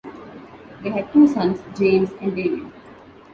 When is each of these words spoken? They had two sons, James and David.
They 0.81 0.89
had 0.89 1.13
two 1.13 1.27
sons, 1.27 1.59
James 1.77 2.09
and 2.21 2.35
David. 2.35 2.71